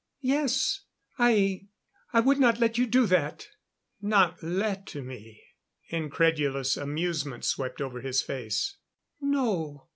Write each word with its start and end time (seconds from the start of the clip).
"Yes. 0.23 0.85
I 1.19 1.67
I 2.11 2.21
would 2.21 2.39
not 2.39 2.59
let 2.59 2.75
you 2.79 2.87
do 2.87 3.05
that." 3.05 3.47
"Not 4.01 4.41
let 4.41 4.95
me?" 4.95 5.43
Incredulous 5.89 6.75
amusement 6.75 7.45
swept 7.45 7.79
over 7.79 8.01
his 8.01 8.23
face. 8.23 8.77
"No. 9.21 9.89